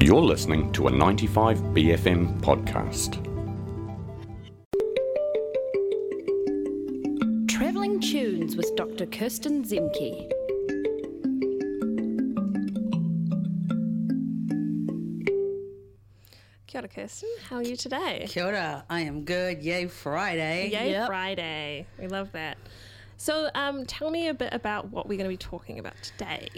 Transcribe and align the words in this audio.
You're 0.00 0.22
listening 0.22 0.72
to 0.72 0.88
a 0.88 0.90
95BFM 0.90 2.40
podcast. 2.40 3.24
Travelling 7.48 8.00
Tunes 8.00 8.56
with 8.56 8.74
Dr. 8.76 9.06
Kirsten 9.06 9.64
Zemke. 9.64 10.30
Kia 16.66 16.80
ora, 16.82 16.88
Kirsten. 16.88 17.28
How 17.48 17.56
are 17.56 17.62
you 17.62 17.76
today? 17.76 18.26
Kia 18.28 18.46
ora. 18.46 18.84
I 18.90 19.00
am 19.00 19.24
good. 19.24 19.62
Yay, 19.62 19.86
Friday. 19.86 20.68
Yay, 20.70 20.90
Yep. 20.90 21.06
Friday. 21.06 21.86
We 21.98 22.08
love 22.08 22.30
that. 22.32 22.58
So, 23.20 23.50
um, 23.54 23.84
tell 23.84 24.10
me 24.10 24.28
a 24.28 24.34
bit 24.34 24.54
about 24.54 24.90
what 24.90 25.08
we're 25.08 25.18
going 25.18 25.28
to 25.28 25.32
be 25.32 25.36
talking 25.36 25.78
about 25.80 25.94
today. 26.02 26.48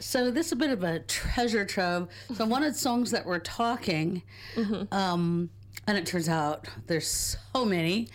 So 0.00 0.30
this 0.30 0.46
is 0.46 0.52
a 0.52 0.56
bit 0.56 0.70
of 0.70 0.84
a 0.84 1.00
treasure 1.00 1.64
trove. 1.64 2.08
So 2.34 2.44
I 2.44 2.46
wanted 2.46 2.76
songs 2.76 3.10
that 3.10 3.24
were 3.26 3.38
talking. 3.38 4.22
Um, 4.92 5.50
and 5.86 5.96
it 5.98 6.04
turns 6.06 6.28
out 6.28 6.68
there's 6.86 7.36
so 7.52 7.64
many. 7.64 8.08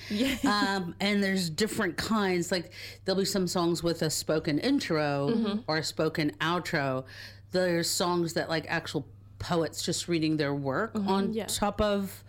Um, 0.45 0.95
and 0.99 1.21
there's 1.23 1.49
different 1.49 1.97
kinds. 1.97 2.51
Like 2.51 2.71
there'll 3.03 3.19
be 3.19 3.25
some 3.25 3.47
songs 3.47 3.81
with 3.83 4.01
a 4.03 4.09
spoken 4.09 4.59
intro 4.59 5.63
or 5.67 5.77
a 5.77 5.83
spoken 5.83 6.31
outro. 6.41 7.05
There's 7.51 7.89
songs 7.89 8.33
that 8.33 8.49
like 8.49 8.65
actual 8.69 9.07
poets 9.39 9.81
just 9.83 10.07
reading 10.07 10.37
their 10.37 10.53
work 10.55 10.91
on 10.95 11.33
Yeah. 11.33 11.45
top 11.47 11.81
of 11.81 12.23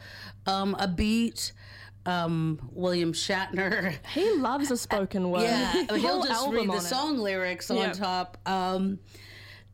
um, 0.46 0.74
a 0.78 0.88
beat. 0.88 1.52
Um, 2.06 2.70
William 2.72 3.12
Shatner. 3.12 3.94
He 4.14 4.30
loves 4.34 4.70
a 4.70 4.76
spoken 4.76 5.30
word. 5.32 5.42
Yeah, 5.42 5.72
he'll 5.96 6.22
just 6.22 6.48
read 6.50 6.68
the 6.70 6.74
it. 6.74 6.80
song 6.82 7.18
lyrics 7.18 7.70
on 7.70 7.76
Yeah. 7.78 7.92
top. 7.92 8.38
Um, 8.46 8.98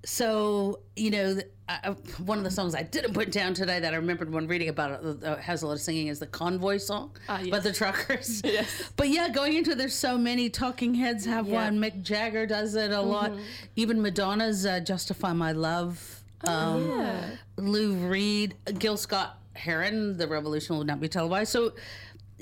so 0.05 0.81
you 0.97 1.11
know, 1.11 1.39
I, 1.69 1.91
one 2.25 2.39
of 2.39 2.45
the 2.45 2.51
songs 2.51 2.75
I 2.75 2.83
didn't 2.83 3.15
put 3.15 3.31
down 3.31 3.55
today 3.55 3.79
that 3.81 3.93
I 3.95 3.97
remembered 3.97 4.33
when 4.33 4.47
reading 4.49 4.69
about 4.69 5.05
it 5.05 5.25
uh, 5.25 5.37
has 5.37 5.63
a 5.63 5.67
lot 5.67 5.75
of 5.75 5.81
singing 5.81 6.09
is 6.09 6.19
the 6.19 6.27
Convoy 6.27 6.79
song 6.79 7.13
by 7.29 7.41
yes. 7.43 7.63
the 7.63 7.73
Truckers. 7.73 8.43
yes. 8.45 8.91
But 8.97 9.09
yeah, 9.11 9.29
going 9.29 9.55
into 9.57 9.75
there's 9.75 9.95
so 9.95 10.19
many. 10.19 10.51
Talking 10.51 10.95
Heads 10.95 11.25
have 11.27 11.47
Yeah. 11.47 11.65
one. 11.67 11.79
Mick 11.79 12.03
Jagger 12.03 12.47
does 12.47 12.75
it 12.75 12.91
a 12.91 13.01
lot. 13.01 13.33
Even 13.77 14.03
Madonna's 14.03 14.67
uh, 14.67 14.81
"Justify 14.81 15.33
My 15.33 15.53
Love." 15.53 16.19
Um, 16.45 17.13
Lou 17.57 17.93
Reed, 17.95 18.57
Gil 18.79 18.97
Scott 18.97 19.39
Heron, 19.55 20.17
"The 20.17 20.27
Revolution 20.27 20.77
Will 20.77 20.85
Not 20.85 20.99
Be 20.99 21.09
Televised." 21.09 21.53
So 21.53 21.75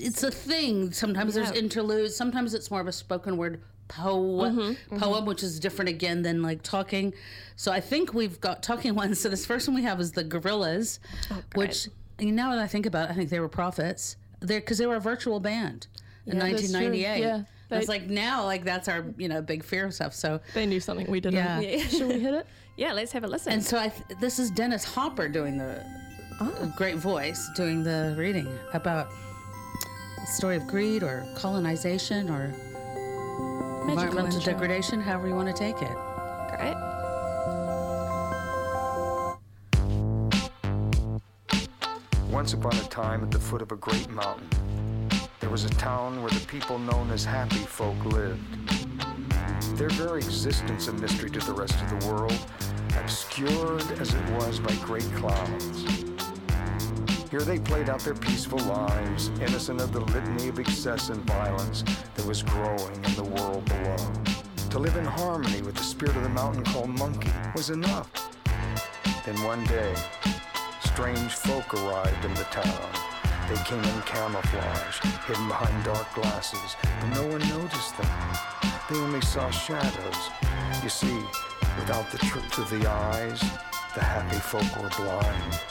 it's 0.01 0.23
a 0.23 0.31
thing. 0.31 0.91
Sometimes 0.91 1.35
there's 1.35 1.51
interludes. 1.51 2.15
Sometimes 2.15 2.53
it's 2.53 2.71
more 2.71 2.81
of 2.81 2.87
a 2.87 2.91
spoken 2.91 3.37
word 3.37 3.61
poem, 3.87 4.55
mm-hmm. 4.55 4.97
poem, 4.97 5.13
mm-hmm. 5.13 5.25
which 5.25 5.43
is 5.43 5.59
different 5.59 5.89
again 5.89 6.21
than 6.21 6.41
like 6.41 6.61
talking. 6.63 7.13
So 7.55 7.71
I 7.71 7.79
think 7.79 8.13
we've 8.13 8.39
got 8.39 8.63
talking 8.63 8.95
ones. 8.95 9.19
So 9.19 9.29
this 9.29 9.45
first 9.45 9.67
one 9.67 9.75
we 9.75 9.83
have 9.83 9.99
is 9.99 10.13
the 10.13 10.23
Gorillaz, 10.23 10.99
oh, 11.29 11.41
which 11.55 11.89
you 12.19 12.31
now 12.31 12.51
that 12.51 12.59
I 12.59 12.67
think 12.67 12.85
about 12.85 13.09
it, 13.09 13.13
I 13.13 13.15
think 13.15 13.29
they 13.29 13.39
were 13.39 13.49
prophets. 13.49 14.15
They're 14.39 14.59
because 14.59 14.77
they 14.77 14.87
were 14.87 14.95
a 14.95 15.01
virtual 15.01 15.39
band 15.39 15.87
in 16.25 16.39
that's 16.39 16.53
1998. 16.53 17.19
Yeah, 17.19 17.43
it's 17.69 17.87
they- 17.87 17.93
like 17.93 18.09
now, 18.09 18.45
like 18.45 18.63
that's 18.63 18.87
our 18.87 19.05
you 19.17 19.27
know 19.27 19.41
big 19.41 19.63
fear 19.63 19.91
stuff. 19.91 20.13
So 20.13 20.39
They 20.53 20.65
knew 20.65 20.79
something 20.79 21.09
we 21.09 21.19
didn't. 21.19 21.35
Yeah. 21.35 21.59
Yeah. 21.59 21.87
Should 21.87 22.07
we 22.07 22.19
hit 22.19 22.33
it? 22.33 22.47
Yeah, 22.77 22.93
let's 22.93 23.11
have 23.11 23.25
a 23.25 23.27
listen. 23.27 23.51
and 23.51 23.63
so 23.63 23.77
I 23.77 23.89
th- 23.89 24.19
this 24.21 24.39
is 24.39 24.49
Dennis 24.49 24.83
Hopper 24.83 25.27
doing 25.27 25.57
the 25.57 25.85
a 26.39 26.73
great 26.75 26.95
voice 26.95 27.49
doing 27.55 27.83
the 27.83 28.15
reading 28.17 28.47
about 28.73 29.11
the 30.21 30.27
story 30.27 30.55
of 30.55 30.67
greed 30.67 31.01
or 31.01 31.25
colonization 31.35 32.29
or 32.29 32.53
environmental 33.89 34.25
intro. 34.25 34.53
degradation, 34.53 35.01
however 35.01 35.27
you 35.27 35.35
want 35.35 35.47
to 35.47 35.53
take 35.53 35.81
it. 35.81 35.97
Great. 36.57 36.75
Once 42.29 42.53
upon 42.53 42.75
a 42.77 42.83
time, 42.83 43.23
at 43.23 43.31
the 43.31 43.39
foot 43.39 43.61
of 43.61 43.71
a 43.71 43.75
great 43.75 44.09
mountain, 44.09 44.47
there 45.39 45.49
was 45.49 45.65
a 45.65 45.69
town 45.69 46.21
where 46.21 46.31
the 46.31 46.45
people 46.47 46.77
known 46.77 47.09
as 47.09 47.25
happy 47.25 47.57
folk 47.57 48.05
lived. 48.05 48.39
Their 49.77 49.89
very 49.89 50.19
existence 50.19 50.87
a 50.87 50.93
mystery 50.93 51.31
to 51.31 51.39
the 51.39 51.53
rest 51.53 51.75
of 51.81 51.99
the 51.99 52.07
world, 52.07 52.37
obscured 52.97 53.81
as 53.99 54.13
it 54.13 54.29
was 54.31 54.59
by 54.59 54.75
great 54.75 55.11
clouds. 55.15 56.10
Here 57.31 57.39
they 57.39 57.59
played 57.59 57.87
out 57.87 58.01
their 58.01 58.13
peaceful 58.13 58.59
lives, 58.59 59.29
innocent 59.39 59.79
of 59.79 59.93
the 59.93 60.01
litany 60.01 60.49
of 60.49 60.59
excess 60.59 61.07
and 61.07 61.21
violence 61.21 61.85
that 62.15 62.25
was 62.25 62.43
growing 62.43 63.05
in 63.05 63.15
the 63.15 63.23
world 63.23 63.63
below. 63.63 64.11
To 64.71 64.79
live 64.79 64.97
in 64.97 65.05
harmony 65.05 65.61
with 65.61 65.75
the 65.75 65.83
spirit 65.83 66.17
of 66.17 66.23
the 66.23 66.29
mountain 66.29 66.65
called 66.65 66.89
Monkey 66.89 67.31
was 67.55 67.69
enough. 67.69 68.11
Then 69.25 69.41
one 69.45 69.63
day, 69.63 69.95
strange 70.83 71.31
folk 71.31 71.73
arrived 71.73 72.25
in 72.25 72.33
the 72.33 72.43
town. 72.51 72.89
They 73.47 73.55
came 73.63 73.81
in 73.81 74.01
camouflage, 74.01 74.99
hidden 75.25 75.47
behind 75.47 75.85
dark 75.85 76.13
glasses, 76.13 76.75
but 76.81 77.15
no 77.15 77.27
one 77.27 77.47
noticed 77.47 77.97
them. 77.97 78.11
They 78.89 78.97
only 78.97 79.21
saw 79.21 79.49
shadows. 79.51 80.29
You 80.83 80.89
see, 80.89 81.21
without 81.79 82.11
the 82.11 82.17
truth 82.17 82.57
of 82.57 82.69
the 82.69 82.85
eyes, 82.89 83.39
the 83.93 84.03
happy 84.03 84.35
folk 84.35 84.83
were 84.83 84.89
blind. 85.01 85.61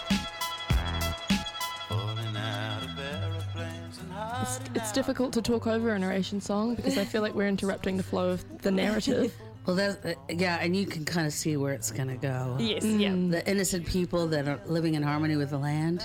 It's, 4.91 4.99
it's 4.99 5.07
difficult 5.07 5.33
to 5.35 5.43
talk 5.43 5.69
over 5.69 5.95
a 5.95 5.99
narration 5.99 6.41
song 6.41 6.75
because 6.75 6.99
I 6.99 7.05
feel 7.05 7.23
like 7.23 7.33
we're 7.35 7.47
interrupting 7.47 7.97
the 7.97 8.03
flow 8.03 8.31
of 8.31 8.63
the 8.63 8.71
narrative. 8.71 9.33
Well, 9.67 9.77
that's 9.77 10.03
uh, 10.05 10.15
yeah, 10.31 10.57
and 10.63 10.75
you 10.75 10.87
can 10.87 11.05
kind 11.05 11.27
of 11.27 11.35
see 11.35 11.59
where 11.59 11.75
it's 11.75 11.91
gonna 11.91 12.17
go. 12.17 12.57
Yes, 12.59 12.83
yeah. 12.83 13.11
The 13.13 13.47
innocent 13.47 13.87
people 13.87 14.27
that 14.29 14.49
are 14.49 14.59
living 14.65 14.95
in 14.95 15.03
harmony 15.03 15.37
with 15.37 15.51
the 15.51 15.59
land. 15.59 16.03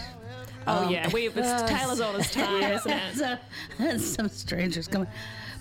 Oh, 0.68 0.90
yeah. 0.90 1.10
We, 1.10 1.28
it's 1.30 1.36
tale 1.72 1.90
as 1.90 2.02
old 2.02 2.18
as 2.18 2.30
time, 2.30 2.62
isn't 2.62 2.92
it? 2.92 3.16
so, 3.16 3.38
and 3.80 4.02
some 4.02 4.28
strangers 4.28 4.90
coming. 4.90 5.08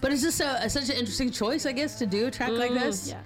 But 0.00 0.12
it's 0.12 0.22
just 0.22 0.36
so, 0.36 0.58
such 0.66 0.90
an 0.90 0.96
interesting 0.96 1.30
choice, 1.30 1.66
I 1.66 1.72
guess, 1.72 1.96
to 2.00 2.04
do 2.06 2.26
a 2.26 2.30
track 2.32 2.50
like 2.50 2.72
this. 2.72 3.10
yeah. 3.10 3.20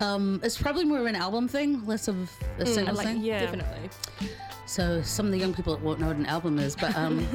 Um, 0.00 0.40
it's 0.42 0.60
probably 0.60 0.84
more 0.84 0.98
of 0.98 1.06
an 1.06 1.16
album 1.16 1.46
thing, 1.46 1.86
less 1.86 2.08
of 2.08 2.30
a 2.58 2.66
single 2.66 2.96
Like, 2.96 3.06
thing. 3.06 3.22
yeah. 3.22 3.40
Definitely. 3.40 3.90
So 4.66 5.00
some 5.02 5.24
of 5.26 5.32
the 5.32 5.38
young 5.38 5.54
people 5.54 5.78
won't 5.78 6.00
know 6.00 6.08
what 6.08 6.16
an 6.16 6.26
album 6.26 6.58
is, 6.58 6.74
but 6.76 6.94
um, 6.96 7.26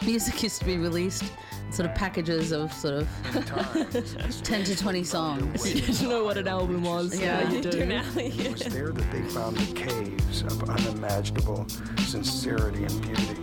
music 0.06 0.42
used 0.42 0.58
to 0.60 0.64
be 0.66 0.76
released 0.78 1.22
in 1.22 1.72
sort 1.72 1.88
of 1.88 1.94
packages 1.94 2.52
of 2.52 2.72
sort 2.72 2.94
of 2.94 3.08
10 4.42 4.64
to 4.64 4.76
20 4.76 5.04
songs. 5.04 5.66
You 5.74 5.80
didn't 5.80 6.08
know 6.08 6.24
what 6.24 6.36
an 6.36 6.48
album 6.48 6.82
was. 6.82 7.18
Yeah. 7.20 7.42
now 7.44 7.50
you 7.52 7.62
Do 7.62 7.70
do. 7.70 7.86
now. 7.86 8.02
it 8.16 8.52
was 8.52 8.62
there 8.62 8.90
that 8.90 9.12
they 9.12 9.22
found 9.30 9.56
the 9.56 9.74
caves 9.74 10.42
of 10.42 10.68
unimaginable 10.68 11.66
sincerity 12.06 12.84
and 12.84 13.02
beauty. 13.02 13.36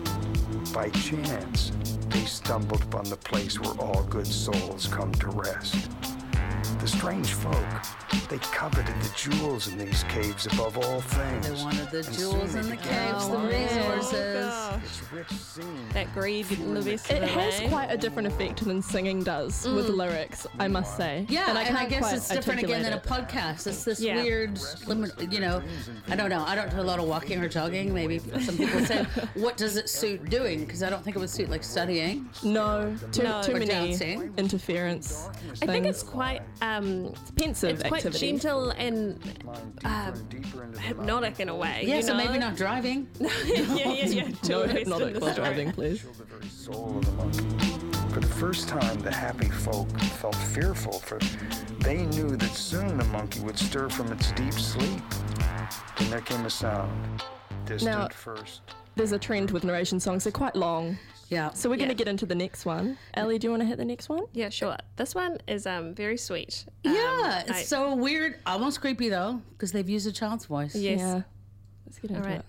By 0.73 0.90
chance, 0.90 1.72
they 2.09 2.25
stumbled 2.25 2.84
upon 2.84 3.06
the 3.06 3.17
place 3.17 3.59
where 3.59 3.73
all 3.79 4.03
good 4.03 4.28
souls 4.28 4.88
come 4.88 5.12
to 5.13 5.28
rest. 5.29 5.90
The 6.79 6.88
strange 6.88 7.34
folk, 7.34 7.66
they 8.29 8.38
coveted 8.40 8.95
the 9.01 9.12
jewels 9.16 9.68
in 9.68 9.78
these 9.78 10.03
caves 10.03 10.45
above 10.47 10.78
all 10.78 11.01
things. 11.01 11.47
They 11.47 11.63
wanted 11.63 11.90
the 11.91 12.00
And 12.06 12.18
jewels 12.18 12.56
in 12.56 12.69
the 12.69 12.78
caves, 12.78 13.25
to 13.25 13.31
the 13.31 13.38
resources. 13.40 14.45
gosh. 14.45 14.84
Its 14.84 15.12
rich 15.13 15.29
scene. 15.31 15.90
That 15.94 16.13
greed 16.13 16.50
getting 16.50 16.73
the 16.73 16.81
best 16.81 17.12
It 17.12 17.23
has 17.23 17.59
quite 17.69 17.88
a 17.91 17.97
different 17.97 18.28
effect 18.28 18.63
than 18.63 18.81
singing 18.81 19.23
does 19.23 19.67
with 19.67 19.88
mm. 19.88 19.97
lyrics, 19.97 20.47
I 20.59 20.67
must 20.67 20.97
say. 20.97 21.25
Yeah, 21.29 21.50
and 21.50 21.57
I, 21.57 21.63
can't 21.66 21.90
guess 21.90 22.13
it's 22.13 22.28
different 22.29 22.63
again 22.63 22.84
than 22.84 22.94
a 22.94 23.00
podcast. 23.00 23.67
It's 23.67 23.84
this 23.84 24.00
Yeah. 24.00 24.22
weird 24.23 24.59
limit, 24.88 25.31
you 25.31 25.40
know. 25.40 25.62
I 26.09 26.16
don't 26.16 26.29
know. 26.29 26.44
I 26.46 26.56
don't 26.56 26.69
do 26.72 26.79
a 26.79 26.81
lot 26.81 27.00
of 27.00 27.07
walking 27.07 27.41
or 27.44 27.50
jogging. 27.50 27.94
Maybe 27.94 28.19
some 28.19 28.57
people 28.57 28.79
say, 28.85 29.03
"What 29.35 29.57
does 29.57 29.78
it 29.78 29.90
suit 29.90 30.29
doing?" 30.29 30.62
Because 30.66 30.84
I 30.84 30.90
don't 30.90 31.03
think 31.03 31.16
it 31.16 31.19
would 31.19 31.29
suit 31.29 31.50
like 31.50 31.63
studying. 31.63 32.29
No, 32.44 32.96
too, 33.12 33.23
No. 33.23 33.41
too 33.44 33.51
Or 33.51 33.53
many 33.59 33.66
dancing. 33.66 34.34
interference. 34.38 35.28
I 35.62 35.66
think 35.66 35.84
things. 35.84 35.88
it's 35.88 36.03
quite 36.03 36.41
um, 36.62 37.13
pensive 37.35 37.80
it's 37.80 37.84
quite 37.90 38.06
activity. 38.06 38.31
gentle 38.31 38.72
and 38.72 39.19
uh, 39.85 40.12
and 40.13 40.30
deeper 40.30 40.63
into 40.63 40.75
the 40.78 40.81
hypnotic 40.81 41.40
in 41.40 41.49
a 41.49 41.55
way. 41.55 41.84
Yeah, 41.85 41.97
you 41.97 42.02
so 42.02 42.17
know? 42.17 42.26
maybe 42.26 42.38
not 42.40 42.55
driving. 42.55 43.08
yeah, 43.20 43.29
yeah, 43.46 44.05
yeah. 44.05 44.28
No 44.49 44.66
the 44.66 44.67
rest 44.67 44.72
of 44.72 44.72
hypnotic 44.72 45.22
while 45.22 45.34
driving, 45.35 45.72
please. 45.72 46.02
chill 46.02 46.11
the 46.14 46.23
very 46.23 46.47
soul 46.47 46.97
of 46.97 47.05
the 47.05 47.11
monkey. 47.14 48.14
For 48.14 48.20
the 48.22 48.28
first 48.28 48.67
time, 48.67 48.99
the 49.02 49.11
happy 49.11 49.49
folk 49.49 49.90
felt 50.20 50.35
fearful, 50.35 50.94
for 50.99 51.20
they 51.79 52.05
knew 52.05 52.35
that 52.35 52.52
soon 52.55 52.97
the 52.97 53.05
monkey 53.05 53.41
would 53.41 53.58
stir 53.59 53.90
from 53.90 54.11
its 54.11 54.32
deep 54.32 54.53
sleep. 54.53 55.02
Then 55.97 56.09
there 56.09 56.22
came 56.22 56.46
a 56.46 56.49
sound, 56.49 57.23
distant 57.66 57.91
Now- 57.96 58.08
first. 58.09 58.61
There's 58.96 59.11
a 59.11 59.20
trend 59.20 59.52
with 59.52 59.64
narration 59.64 59.99
songs, 59.99 60.23
they're 60.23 60.32
quite 60.32 60.55
long. 60.55 60.97
Yeah. 61.29 61.52
So 61.53 61.70
we're 61.70 61.78
going 61.78 61.90
to 61.90 61.96
get 61.96 62.08
into 62.08 62.26
the 62.26 62.35
next 62.35 62.66
one. 62.66 62.97
Ellie, 63.14 63.38
do 63.38 63.47
you 63.47 63.52
want 63.52 63.62
to 63.62 63.68
hit 63.68 63.78
the 63.78 63.85
next 63.85 64.08
one? 64.09 64.24
Yeah, 64.34 64.50
sure. 64.50 64.78
This 64.96 65.14
one 65.14 65.38
is 65.47 65.66
um 65.68 65.94
very 65.94 66.18
sweet. 66.18 66.66
Um, 66.85 66.94
yeah, 66.94 67.41
it's 67.41 67.52
I- 67.52 67.64
so 67.64 67.96
weird, 67.96 68.40
almost 68.46 68.82
creepy 68.82 69.09
though, 69.09 69.41
because 69.52 69.72
they've 69.72 69.90
used 69.90 70.08
a 70.08 70.12
child's 70.12 70.46
voice. 70.46 70.76
Yes. 70.76 71.00
Yeah. 71.00 71.22
Let's 71.85 72.00
get 72.00 72.12
into 72.12 72.22
right. 72.24 72.40
it. 72.40 72.46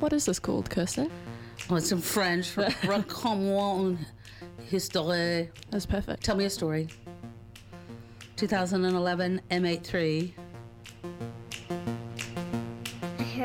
What 0.00 0.12
is 0.12 0.26
this 0.26 0.38
called, 0.38 0.70
Kirsten? 0.70 1.10
Oh, 1.68 1.76
it's 1.76 1.90
in 1.90 2.00
French. 2.00 2.56
Raconte-moi 2.84 3.96
History. 4.68 5.50
That's 5.70 5.86
perfect. 5.86 6.22
Tell 6.22 6.36
me 6.36 6.44
a 6.44 6.50
story. 6.50 6.88
2011 8.36 9.40
M83. 9.50 10.32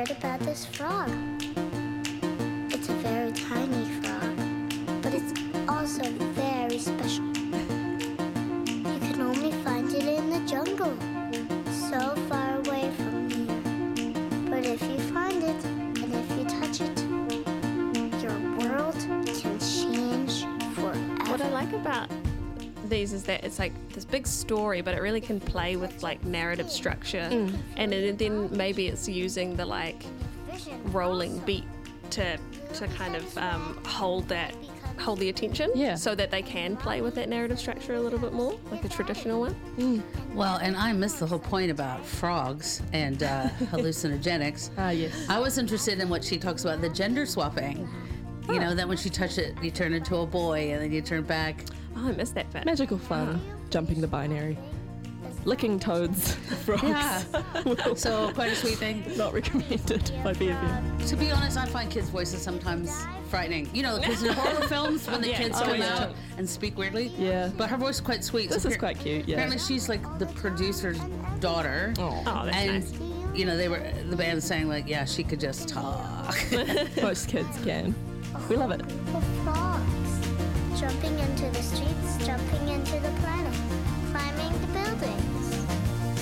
Heard 0.02 0.18
about 0.18 0.40
this 0.40 0.66
frog. 0.66 1.41
Is 23.02 23.24
that 23.24 23.44
it's 23.44 23.58
like 23.60 23.74
this 23.94 24.06
big 24.06 24.28
story, 24.28 24.82
but 24.82 24.94
it 24.94 25.02
really 25.02 25.22
can 25.22 25.40
play 25.40 25.76
with 25.76 26.04
like 26.04 26.24
narrative 26.24 26.70
structure, 26.70 27.18
and 27.78 27.92
then, 27.92 28.16
then 28.18 28.56
maybe 28.56 28.88
it's 28.88 29.08
using 29.10 29.56
the 29.56 29.66
like 29.66 30.04
rolling 30.86 31.40
beat 31.40 31.66
to 32.12 32.38
to 32.74 32.88
kind 32.90 33.16
of 33.16 33.38
um, 33.38 33.80
hold 33.86 34.28
that 34.30 34.54
hold 35.00 35.18
the 35.18 35.30
attention, 35.30 35.72
Yeah. 35.74 35.96
so 35.96 36.14
that 36.14 36.30
they 36.30 36.44
can 36.44 36.78
play 36.78 37.02
with 37.02 37.16
that 37.16 37.28
narrative 37.28 37.58
structure 37.60 37.96
a 37.96 38.00
little 38.00 38.20
bit 38.20 38.34
more, 38.34 38.56
like 38.72 38.86
a 38.86 38.90
traditional 38.90 39.40
one. 39.40 40.04
Well, 40.36 40.58
and 40.58 40.76
I 40.78 40.94
missed 40.94 41.20
the 41.20 41.26
whole 41.26 41.40
point 41.40 41.72
about 41.72 42.06
frogs 42.06 42.84
and 42.94 43.24
uh, 43.24 43.48
hallucinogenics. 43.72 44.70
Ah, 44.78 44.92
yes. 44.92 45.26
I 45.28 45.40
was 45.40 45.58
interested 45.58 46.00
in 46.00 46.08
what 46.08 46.24
she 46.24 46.38
talks 46.38 46.66
about 46.66 46.82
the 46.82 46.90
gender 46.90 47.26
swapping. 47.26 47.90
You 48.48 48.60
know, 48.60 48.76
that 48.76 48.88
when 48.88 48.98
she 48.98 49.10
touched 49.10 49.38
it, 49.40 49.56
you 49.64 49.72
turn 49.72 49.94
into 49.94 50.18
a 50.18 50.26
boy 50.26 50.72
and 50.72 50.82
then 50.84 50.92
you 50.92 51.02
turn 51.02 51.24
back. 51.24 51.66
Oh, 51.98 52.08
I 52.08 52.12
missed 52.14 52.36
that 52.36 52.52
bit. 52.52 52.66
Magical 52.66 52.98
fun, 52.98 53.42
jumping 53.70 54.02
the 54.02 54.08
binary. 54.08 54.58
Licking 55.44 55.80
toads, 55.80 56.34
frogs. 56.66 56.84
Yeah. 56.84 57.24
so, 57.96 58.32
quite 58.34 58.52
a 58.52 58.56
sweet 58.56 58.78
thing. 58.78 59.04
Not 59.18 59.34
recommended 59.34 60.12
by 60.24 60.34
BFM. 60.34 61.08
To 61.10 61.16
be 61.16 61.32
honest, 61.32 61.58
I 61.58 61.66
find 61.66 61.90
kids' 61.90 62.10
voices 62.10 62.42
sometimes 62.44 62.92
frightening. 63.28 63.68
You 63.74 63.82
know, 63.82 64.00
because 64.00 64.22
in 64.22 64.34
horror 64.34 64.68
films, 64.68 65.08
when 65.08 65.22
the 65.22 65.30
Yeah. 65.30 65.38
kids 65.40 65.58
Oh, 65.60 65.66
come 65.66 65.78
yeah. 65.80 65.98
out 66.10 66.16
and 66.38 66.48
speak 66.48 66.78
weirdly. 66.78 67.08
Yeah. 67.18 67.50
But 67.58 67.72
her 67.72 67.78
voice 67.78 67.96
is 67.96 68.02
quite 68.02 68.24
sweet. 68.24 68.52
This 68.52 68.64
so 68.64 68.70
is 68.70 68.76
appar- 68.76 68.80
quite 68.80 69.00
cute, 69.00 69.28
yeah. 69.28 69.36
Apparently, 69.38 69.58
she's 69.58 69.90
like 69.90 70.02
the 70.20 70.28
producer's 70.28 71.00
daughter. 71.40 71.92
Oh, 71.98 72.22
oh 72.28 72.46
that's 72.46 72.58
and 72.58 72.84
nice. 72.84 73.36
you 73.40 73.46
know, 73.46 73.58
they 73.58 73.68
were 73.68 73.82
the 74.10 74.16
band 74.16 74.44
saying 74.44 74.68
like, 74.68 74.88
yeah, 74.88 75.06
she 75.06 75.24
could 75.24 75.40
just 75.40 75.68
talk. 75.68 76.36
Most 77.02 77.30
kids 77.30 77.58
can. 77.64 77.96
We 78.48 78.58
love 78.58 78.70
it. 78.72 78.82
For 79.12 79.22
frogs, 79.44 80.01
jumping 80.82 81.18
into 81.20 81.50
the 81.52 81.62
streets, 81.62 82.18
jumping 82.26 82.68
into 82.70 82.94
the 83.00 83.10
planet, 83.22 83.54
climbing 84.12 84.52
the 84.62 84.68
buildings, 84.74 85.56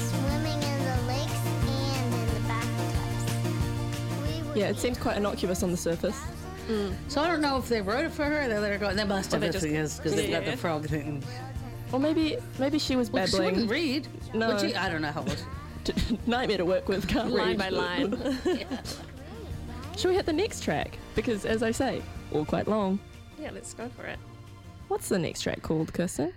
swimming 0.10 0.62
in 0.62 0.86
the 0.86 0.98
lakes 1.08 1.42
and 1.66 2.14
in 2.14 2.28
the 2.34 2.40
bathtubs. 2.48 4.54
We 4.54 4.60
Yeah, 4.62 4.70
it 4.70 4.78
seems 4.78 4.98
quite 4.98 5.18
innocuous 5.18 5.64
on 5.64 5.72
the 5.72 5.78
surface. 5.78 6.20
Mm. 6.68 6.94
so 7.08 7.22
I 7.22 7.28
don't 7.28 7.42
know 7.42 7.58
if 7.58 7.68
they 7.68 7.82
wrote 7.82 8.06
it 8.06 8.12
for 8.12 8.26
her. 8.26 8.42
Or 8.44 8.48
they 8.48 8.60
let 8.60 8.72
her 8.72 8.78
go. 8.78 8.94
They 8.94 9.04
must 9.04 9.32
have 9.32 9.42
they 9.42 9.48
it 9.48 9.54
just- 9.54 9.66
because 9.66 9.98
because 9.98 10.16
they've 10.16 10.30
got 10.30 10.44
Yeah. 10.44 10.52
the 10.52 10.58
frog 10.58 10.86
thing. 10.88 11.24
Or 11.92 12.00
maybe 12.00 12.38
maybe 12.60 12.78
she 12.78 12.96
was 12.96 13.10
Well, 13.10 13.26
she 13.26 13.32
babbling. 13.32 13.52
wouldn't 13.54 13.72
read. 13.72 14.08
No. 14.36 14.56
She? 14.60 14.76
I 14.76 14.88
don't 14.90 15.02
know 15.02 15.12
how 15.12 15.22
old. 15.22 15.44
Nightmare 16.28 16.58
to 16.58 16.66
work 16.66 16.88
with, 16.88 17.08
can't 17.08 17.32
line 17.32 17.58
read. 17.58 17.58
by 17.58 17.70
line. 17.70 18.38
Should 19.98 20.10
we 20.10 20.16
hit 20.16 20.28
the 20.28 20.34
next 20.34 20.62
track? 20.62 21.00
Because 21.16 21.46
as 21.46 21.64
I 21.64 21.72
say, 21.72 22.04
all 22.32 22.46
quite 22.46 22.68
long. 22.68 23.00
yeah, 23.42 23.50
let's 23.52 23.74
go 23.74 23.90
for 23.98 24.06
it. 24.06 24.20
What's 24.90 25.08
the 25.08 25.20
next 25.20 25.42
track 25.42 25.62
called, 25.62 25.94
Kirsten? 25.94 26.34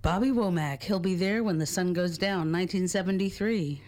Bobby 0.00 0.28
Womack. 0.30 0.84
He'll 0.84 1.00
be 1.00 1.16
there 1.16 1.42
when 1.42 1.58
the 1.58 1.66
sun 1.66 1.92
goes 1.92 2.16
down. 2.16 2.52
1973. 2.52 3.82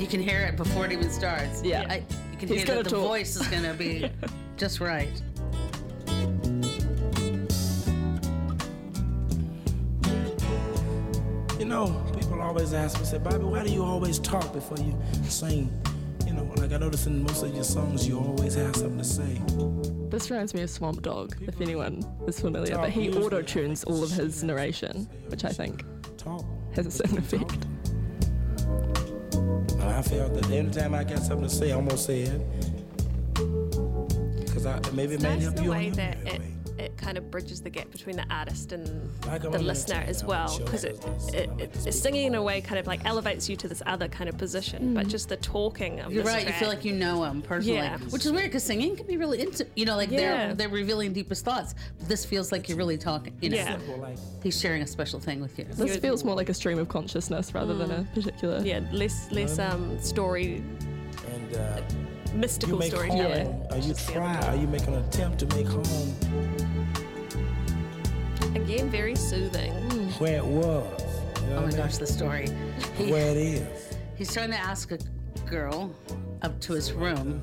You 0.00 0.06
can 0.08 0.20
hear 0.20 0.40
it 0.42 0.56
before 0.56 0.84
it 0.84 0.90
even 0.92 1.10
starts. 1.10 1.62
Yeah. 1.62 1.86
I, 1.88 1.96
you 2.32 2.38
can 2.38 2.48
He's 2.48 2.58
hear 2.58 2.66
gonna 2.66 2.82
that 2.82 2.90
the 2.90 2.96
talk. 2.96 3.06
voice 3.06 3.36
is 3.36 3.46
going 3.46 3.62
to 3.62 3.74
be 3.74 4.10
just 4.56 4.80
right. 4.80 5.08
You 11.58 11.64
know, 11.66 12.04
people 12.18 12.42
always 12.42 12.72
ask 12.74 12.98
me, 12.98 13.06
say, 13.06 13.18
Bobby, 13.18 13.44
why 13.44 13.62
do 13.64 13.70
you 13.72 13.84
always 13.84 14.18
talk 14.18 14.52
before 14.52 14.78
you 14.78 14.96
sing? 15.28 15.70
You 16.36 16.42
know, 16.42 16.52
like 16.56 16.72
I 16.72 16.76
notice 16.76 17.06
in 17.06 17.22
most 17.22 17.42
of 17.42 17.54
your 17.54 17.64
songs, 17.64 18.06
you 18.06 18.18
always 18.18 18.54
have 18.54 18.76
something 18.76 18.98
to 18.98 19.04
say. 19.04 19.40
This 20.10 20.30
reminds 20.30 20.52
me 20.52 20.62
of 20.62 20.70
Swamp 20.70 21.00
Dogg, 21.02 21.34
if 21.40 21.60
anyone 21.60 22.04
is 22.26 22.38
familiar. 22.38 22.76
But 22.76 22.90
he 22.90 23.10
auto 23.10 23.40
tunes 23.40 23.84
all 23.84 24.02
of 24.02 24.10
his 24.10 24.44
narration, 24.44 25.08
which 25.28 25.44
I 25.44 25.48
think 25.50 25.84
has 26.74 26.86
a 26.86 26.90
certain 26.90 27.18
effect. 27.18 27.66
I 29.80 30.02
felt 30.02 30.34
that 30.34 30.50
anytime 30.50 30.94
I 30.94 31.04
got 31.04 31.20
something 31.20 31.48
to 31.48 31.54
say, 31.54 31.70
I'm 31.70 31.86
gonna 31.86 31.96
say 31.96 32.22
it. 32.22 32.42
Because 34.44 34.66
I 34.66 34.78
maybe 34.92 35.14
it 35.14 35.22
may 35.22 35.36
nice 35.36 35.42
help 35.44 35.56
the 35.56 35.62
you 35.62 35.70
way 35.70 35.86
on 35.86 35.92
that 35.92 36.18
your 36.18 36.34
it, 36.34 36.40
way. 36.40 36.55
It 36.78 36.96
kind 36.96 37.16
of 37.16 37.30
bridges 37.30 37.60
the 37.62 37.70
gap 37.70 37.90
between 37.90 38.16
the 38.16 38.26
artist 38.30 38.72
and 38.72 39.10
Like 39.26 39.42
the 39.42 39.58
listener 39.58 40.04
as 40.06 40.22
well 40.24 40.58
because 40.58 40.84
it, 40.84 40.96
it's- 40.96 41.28
it, 41.32 41.50
it, 41.58 41.86
it's 41.86 41.98
singing 42.00 42.26
in 42.26 42.34
a 42.34 42.42
way 42.42 42.60
kind 42.60 42.78
of 42.78 42.86
like 42.86 43.04
elevates 43.04 43.48
you 43.48 43.56
to 43.56 43.68
this 43.68 43.82
other 43.86 44.08
kind 44.08 44.28
of 44.28 44.36
position 44.36 44.92
but 44.94 45.08
just 45.08 45.28
the 45.28 45.36
talking 45.38 46.00
of 46.00 46.12
You're 46.12 46.22
this 46.24 46.32
right. 46.34 46.46
You 46.46 46.52
feel 46.54 46.68
like 46.68 46.84
you 46.84 46.92
know 46.92 47.24
him 47.24 47.40
personally, 47.42 47.78
Yeah. 47.78 47.98
which 47.98 48.26
is 48.26 48.32
weird 48.32 48.44
because 48.46 48.62
singing 48.64 48.94
can 48.96 49.06
be 49.06 49.16
really 49.16 49.40
intimate. 49.40 49.72
You 49.74 49.86
know, 49.86 49.96
like 49.96 50.10
Yeah. 50.10 50.18
they're 50.48 50.54
they're 50.54 50.68
revealing 50.68 51.12
deepest 51.12 51.44
thoughts. 51.44 51.74
But 51.98 52.08
this 52.08 52.24
feels 52.24 52.52
like 52.52 52.68
you're 52.68 52.78
really 52.78 52.98
talking. 52.98 53.36
You 53.40 53.50
know, 53.50 53.56
Yeah. 53.56 53.78
He's 54.42 54.60
sharing 54.60 54.82
a 54.82 54.86
special 54.86 55.18
thing 55.20 55.40
with 55.40 55.58
you. 55.58 55.64
This 55.64 55.96
feels 55.96 56.24
more 56.24 56.34
like 56.36 56.48
a 56.48 56.54
stream 56.54 56.78
of 56.78 56.88
consciousness 56.88 57.54
rather 57.54 57.74
than 57.74 57.90
a 57.90 58.04
particular. 58.14 58.60
yeah 58.62 58.80
less 58.92 59.30
less 59.32 59.58
um 59.58 59.98
story 60.00 60.62
and 61.34 61.54
uh, 61.56 61.80
you 61.90 62.05
mystical 62.36 62.78
make 62.78 62.92
storytelling 62.92 63.46
home, 63.46 63.66
Are 63.70 63.78
you 63.78 63.94
trying? 63.94 63.94
the 63.94 64.02
other 64.02 64.40
try, 64.42 64.54
or 64.54 64.56
you 64.60 64.66
making 64.68 64.94
an 64.94 65.04
attempt 65.04 65.38
to 65.40 65.46
make 65.56 65.66
home 65.66 66.14
again 68.54 68.88
very 68.90 69.14
soothing 69.14 69.72
mm. 69.90 70.20
where 70.20 70.36
it 70.38 70.44
was. 70.44 71.02
You 71.42 71.46
know 71.50 71.56
Oh 71.58 71.60
my 71.62 71.66
mean? 71.68 71.76
gosh, 71.76 71.96
the 71.98 72.06
story. 72.06 72.48
He, 72.96 73.10
Where 73.12 73.30
it 73.30 73.36
is. 73.36 73.96
he's 74.16 74.32
trying 74.32 74.50
to 74.50 74.56
ask 74.58 74.90
a 74.92 74.98
girl 75.48 75.94
up 76.42 76.58
to 76.62 76.72
his 76.72 76.92
room, 76.92 77.42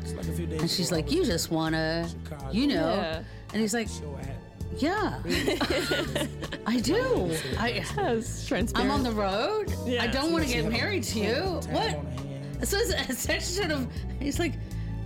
It's 0.00 0.12
like 0.14 0.26
a 0.26 0.32
few 0.32 0.46
days 0.46 0.60
and 0.60 0.70
she's 0.70 0.90
like, 0.92 1.10
"You 1.12 1.24
just 1.24 1.50
wanna, 1.50 2.08
you 2.52 2.66
know," 2.68 2.94
Yeah. 2.94 3.22
and 3.52 3.60
he's 3.60 3.74
like, 3.74 3.88
show 3.88 4.16
I 4.18 4.24
had- 4.24 4.36
"Yeah, 4.78 5.22
I 6.66 6.80
do. 6.80 7.30
I, 7.58 7.84
As 7.98 8.46
transparent. 8.46 8.90
I'm 8.90 8.90
on 8.90 9.02
the 9.02 9.12
road. 9.12 9.72
I 10.00 10.06
don't 10.06 10.32
want 10.32 10.46
to 10.46 10.52
get 10.52 10.64
married 10.70 11.02
to 11.04 11.18
you. 11.20 11.34
What?" 11.70 11.98
On 12.54 12.60
the 12.60 12.66
hand. 12.66 12.68
So 12.68 12.76
it's, 12.78 13.10
it's 13.10 13.18
such 13.20 13.42
sort 13.42 13.70
of. 13.70 13.86
He's 14.20 14.38
like, 14.38 14.54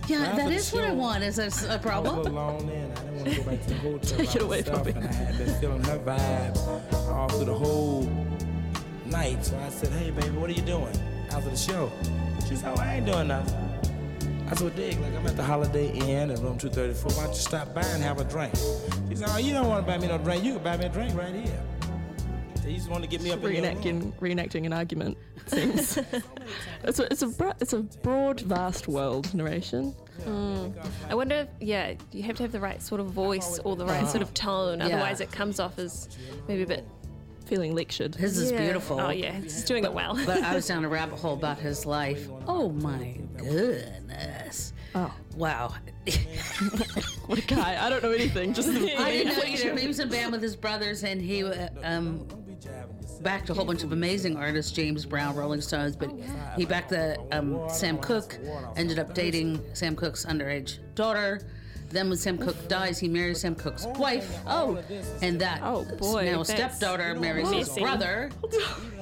"Yeah, 0.07 0.35
that 0.35 0.51
is 0.51 0.71
what 0.71 0.83
I 0.83 0.91
want. 0.91 1.23
Is 1.23 1.37
this 1.37 1.63
a 1.65 1.71
I 1.71 1.75
was 1.75 1.81
problem?" 1.81 2.37
alone 2.37 2.67
then. 2.67 2.91
I 2.91 2.95
didn't 2.95 3.15
want 3.15 3.29
to 3.29 3.35
go 3.35 3.43
back 3.43 3.61
to 3.63 3.69
the 3.69 3.75
hotel. 3.79 4.17
Take 4.17 4.35
it 4.35 4.41
away 4.41 4.61
from 4.61 4.85
me. 4.85 4.91
And 4.91 5.05
I 5.07 5.11
had 5.11 5.37
been 5.37 5.53
feeling 5.59 5.83
her 5.83 5.99
vibes 5.99 7.09
all 7.09 7.29
through 7.29 7.45
the 7.45 7.53
whole 7.53 8.09
night. 9.05 9.45
So 9.45 9.57
I 9.59 9.69
said, 9.69 9.89
hey, 9.93 10.11
baby, 10.11 10.35
what 10.37 10.49
are 10.49 10.53
you 10.53 10.61
doing 10.61 10.95
after 11.31 11.49
the 11.49 11.57
show? 11.57 11.91
She 12.47 12.55
said, 12.55 12.73
oh, 12.75 12.81
I 12.81 12.95
ain't 12.95 13.05
doing 13.05 13.27
nothing. 13.27 13.55
I 14.49 14.55
said, 14.55 14.61
well, 14.61 14.75
dig, 14.75 14.99
like 14.99 15.13
I'm 15.13 15.27
at 15.27 15.35
the 15.37 15.43
Holiday 15.43 15.91
Inn 15.93 16.31
at 16.31 16.39
room 16.39 16.57
234. 16.57 17.11
Why 17.11 17.23
don't 17.25 17.33
you 17.33 17.39
stop 17.39 17.73
by 17.73 17.81
and 17.81 18.01
have 18.01 18.19
a 18.19 18.23
drink? 18.23 18.55
She 19.09 19.15
said, 19.15 19.29
oh, 19.31 19.37
you 19.37 19.53
don't 19.53 19.67
want 19.67 19.85
to 19.85 19.91
buy 19.91 19.97
me 19.99 20.07
no 20.07 20.17
drink. 20.17 20.43
You 20.43 20.53
can 20.53 20.63
buy 20.63 20.77
me 20.77 20.85
a 20.85 20.89
drink 20.89 21.15
right 21.17 21.33
here. 21.33 21.61
So 22.61 22.67
you 22.67 22.75
just 22.75 22.89
want 22.89 23.03
to 23.03 23.09
get 23.09 23.21
me 23.21 23.31
up 23.31 23.43
in 23.43 23.51
reenacting 23.51 24.13
reenacting 24.19 24.65
an 24.65 24.73
argument. 24.73 25.17
it 25.37 25.49
Seems 25.49 25.97
it's 26.83 26.99
a 26.99 27.11
it's 27.11 27.21
a 27.21 27.55
it's 27.61 27.73
a 27.73 27.79
broad, 28.01 28.41
vast 28.41 28.87
world 28.87 29.33
narration. 29.33 29.95
I 31.09 31.15
wonder 31.15 31.35
if, 31.35 31.47
yeah, 31.61 31.93
you 32.11 32.23
have 32.23 32.35
to 32.37 32.43
have 32.43 32.51
the 32.51 32.59
right 32.59 32.81
sort 32.81 32.99
of 32.99 33.07
voice 33.07 33.59
or 33.63 33.77
the 33.77 33.85
right 33.85 34.07
sort 34.07 34.21
of 34.21 34.33
tone. 34.33 34.81
Otherwise, 34.81 35.21
it 35.21 35.31
comes 35.31 35.59
off 35.59 35.79
as 35.79 36.09
maybe 36.47 36.63
a 36.63 36.67
bit. 36.67 36.85
Feeling 37.45 37.73
lectured. 37.73 38.13
His 38.13 38.37
is 38.37 38.51
yeah. 38.51 38.59
beautiful. 38.59 38.99
Oh, 38.99 39.09
yeah, 39.09 39.31
he's 39.31 39.63
doing 39.63 39.83
it 39.83 39.91
well. 39.91 40.13
but 40.23 40.43
I 40.43 40.53
was 40.53 40.67
down 40.67 40.85
a 40.85 40.89
rabbit 40.89 41.17
hole 41.17 41.33
about 41.33 41.57
his 41.57 41.83
life. 41.83 42.29
Oh 42.45 42.69
my 42.69 43.17
goodness. 43.37 44.73
Oh, 44.93 45.11
Wow. 45.35 45.73
what 47.27 47.39
a 47.39 47.41
guy! 47.41 47.77
I 47.83 47.89
don't 47.89 48.03
know 48.03 48.11
anything. 48.11 48.53
Just 48.53 48.69
I 48.69 48.73
didn't 48.73 49.37
know 49.37 49.43
either. 49.45 49.77
He 49.77 49.87
was 49.87 49.99
in 49.99 50.09
band 50.09 50.31
with 50.31 50.41
his 50.41 50.55
brothers, 50.55 51.03
and 51.03 51.21
he 51.21 51.43
uh, 51.43 51.69
um, 51.83 52.27
backed 53.21 53.49
a 53.49 53.53
whole 53.53 53.65
bunch 53.65 53.83
of 53.83 53.91
amazing 53.91 54.37
artists, 54.37 54.71
James 54.71 55.05
Brown, 55.05 55.35
Rolling 55.35 55.61
Stones, 55.61 55.95
but 55.95 56.11
he 56.57 56.65
backed 56.65 56.89
the 56.89 57.17
um, 57.31 57.67
Sam 57.69 57.97
Cooke, 57.97 58.37
ended 58.75 58.99
up 58.99 59.13
dating 59.13 59.61
Sam 59.73 59.95
Cooke's 59.95 60.25
underage 60.25 60.79
daughter. 60.95 61.41
Then 61.89 62.07
when 62.09 62.17
Sam 62.19 62.37
Cooke 62.37 62.67
dies, 62.67 62.99
he 62.99 63.07
marries 63.07 63.41
Sam 63.41 63.55
Cooke's 63.55 63.87
wife. 63.97 64.37
Oh, 64.45 64.77
And 65.23 65.41
that 65.41 65.61
Oh, 65.63 65.85
boy, 65.97 66.25
now 66.25 66.43
stepdaughter 66.43 67.15
marries 67.15 67.49
his 67.49 67.69
brother. 67.69 68.29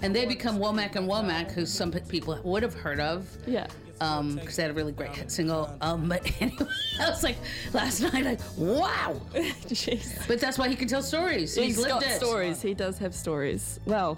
And 0.01 0.15
they 0.15 0.25
become 0.25 0.57
Womack 0.57 0.95
and 0.95 1.09
Womack, 1.09 1.51
who 1.51 1.65
some 1.65 1.91
people 1.91 2.39
would 2.45 2.63
have 2.63 2.73
heard 2.73 2.99
of. 3.01 3.27
yeah. 3.45 3.67
Because 3.99 4.55
they 4.55 4.61
had 4.63 4.71
a 4.71 4.73
really 4.73 4.91
great 4.91 5.15
hit 5.15 5.31
single. 5.31 5.75
Um, 5.81 6.07
but 6.09 6.25
anyway, 6.41 6.65
I 6.99 7.09
was 7.09 7.23
like 7.23 7.37
last 7.73 8.01
night, 8.01 8.23
like 8.25 8.39
wow. 8.57 9.19
Jeez. 9.33 10.27
But 10.27 10.39
that's 10.39 10.57
why 10.57 10.69
he 10.69 10.75
can 10.75 10.87
tell 10.87 11.01
stories. 11.01 11.55
He's, 11.55 11.65
He's 11.65 11.77
lived 11.77 11.89
got 11.89 12.03
it. 12.03 12.15
stories. 12.17 12.61
He 12.61 12.73
does 12.73 12.97
have 12.99 13.13
stories. 13.15 13.79
Well, 13.85 14.17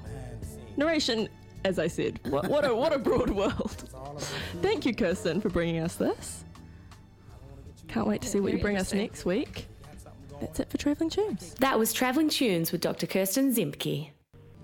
narration, 0.78 1.30
as 1.66 1.80
I 1.80 1.88
said, 1.88 2.20
what, 2.30 2.48
what 2.48 2.66
a 2.66 2.74
what 2.76 2.94
a 2.94 3.00
broad 3.00 3.30
world. 3.30 3.90
Thank 4.62 4.86
you, 4.86 4.94
Kirsten, 4.94 5.42
for 5.42 5.50
bringing 5.50 5.82
us 5.82 5.96
this. 5.96 6.44
Can't 7.88 8.08
wait 8.08 8.22
to 8.22 8.28
see 8.28 8.40
what 8.40 8.54
you 8.54 8.60
bring 8.60 8.78
us 8.78 8.94
next 8.94 9.26
week. 9.26 9.68
That's 10.40 10.60
it 10.60 10.70
for 10.70 10.78
traveling 10.78 11.10
tunes. 11.10 11.54
That 11.56 11.78
was 11.78 11.92
Travelling 11.92 12.30
Tunes 12.30 12.72
with 12.72 12.80
Dr. 12.82 13.08
Kirsten 13.08 13.54
Zemke. 13.54 14.12